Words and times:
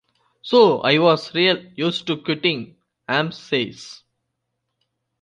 'So 0.41 0.79
I 0.81 0.97
was 0.97 1.31
real 1.35 1.63
used 1.75 2.07
to 2.07 2.17
quitting,' 2.17 2.75
Arm 3.07 3.31
says. 3.31 4.01